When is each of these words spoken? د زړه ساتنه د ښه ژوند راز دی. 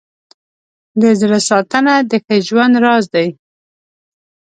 د 1.01 1.03
زړه 1.19 1.39
ساتنه 1.49 1.93
د 2.09 2.11
ښه 2.23 2.35
ژوند 2.47 2.73
راز 2.83 3.05
دی. 3.15 3.27